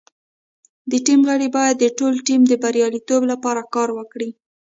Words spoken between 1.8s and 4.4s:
ټول ټیم د بریالیتوب لپاره کار وکړي.